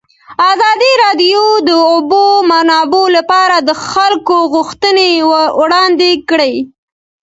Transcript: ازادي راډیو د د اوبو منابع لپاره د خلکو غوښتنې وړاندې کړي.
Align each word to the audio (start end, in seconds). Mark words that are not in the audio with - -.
ازادي 0.51 0.91
راډیو 1.03 1.43
د 1.61 1.61
د 1.67 1.71
اوبو 1.91 2.25
منابع 2.51 3.05
لپاره 3.17 3.57
د 3.61 3.69
خلکو 3.89 4.37
غوښتنې 4.53 5.09
وړاندې 5.61 6.11
کړي. 6.29 6.55